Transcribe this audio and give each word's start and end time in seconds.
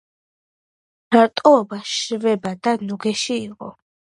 მარტოობა 1.15 1.81
შვება 1.91 2.57
და 2.69 2.77
ნუგეში 2.89 3.39
იყო, 3.45 3.71